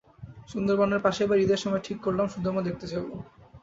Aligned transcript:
সুন্দরবানের 0.51 1.03
পাশেই 1.05 1.29
বাড়ি, 1.29 1.41
ঈদের 1.43 1.61
সময় 1.63 1.85
ঠিক 1.87 1.97
করলাম, 2.05 2.25
সুন্দরবন 2.27 2.63
দেখতে 2.67 2.85
যাব। 2.91 3.05